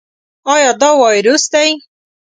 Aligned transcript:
ایا 0.53 0.71
دا 0.81 0.89
وایروس 1.01 1.43
دی؟ 1.53 1.69